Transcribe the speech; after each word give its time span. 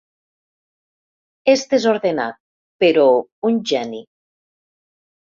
És 1.51 1.65
desordenat, 1.73 2.39
però 2.85 3.03
un 3.51 3.59
geni. 3.73 4.01